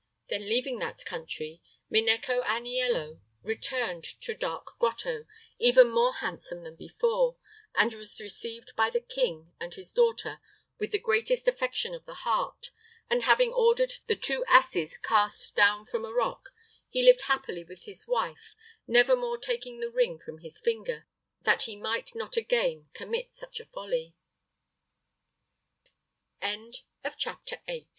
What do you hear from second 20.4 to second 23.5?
finger, that he might not again commi